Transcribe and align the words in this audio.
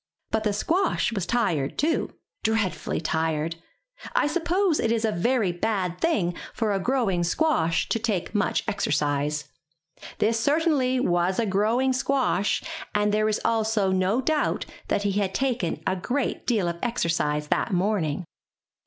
But 0.31 0.45
the 0.45 0.51
squash 0.51 1.13
was 1.13 1.27
tired, 1.27 1.77
too, 1.77 2.11
dread 2.41 2.73
fully 2.73 2.99
tired. 2.99 3.57
I 4.15 4.25
suppose 4.25 4.79
it 4.79 4.91
is 4.91 5.05
a 5.05 5.11
very 5.11 5.51
bad 5.51 6.01
thing 6.01 6.33
for 6.55 6.71
a 6.71 6.79
growing 6.79 7.23
squash 7.23 7.87
to 7.89 7.99
take 7.99 8.33
much 8.33 8.63
exercise. 8.67 9.51
This 10.17 10.39
cer 10.39 10.57
tainly 10.59 10.99
was 10.99 11.37
a 11.37 11.45
growing 11.45 11.93
squash, 11.93 12.63
and 12.95 13.11
there 13.13 13.29
is 13.29 13.39
also 13.45 13.91
no 13.91 14.21
doubt 14.21 14.65
that 14.87 15.03
he 15.03 15.11
had 15.11 15.35
taken 15.35 15.83
a 15.85 15.95
great 15.95 16.47
deal 16.47 16.67
of 16.67 16.79
exercise 16.81 17.49
that 17.49 17.71
morning. 17.71 18.25